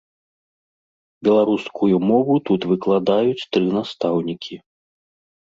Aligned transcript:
Беларускую 1.27 1.95
мову 2.13 2.33
тут 2.49 2.61
выкладаюць 2.73 3.47
тры 3.53 3.63
настаўнікі. 3.77 4.55